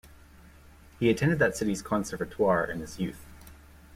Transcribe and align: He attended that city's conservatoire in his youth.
He 0.99 1.11
attended 1.11 1.37
that 1.37 1.55
city's 1.55 1.83
conservatoire 1.83 2.63
in 2.65 2.79
his 2.79 2.99
youth. 2.99 3.23